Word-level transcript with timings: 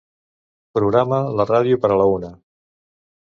Programa 0.77 1.19
la 1.41 1.47
ràdio 1.51 1.79
per 1.85 1.93
a 1.97 1.99
la 2.03 2.09
una. 2.15 2.33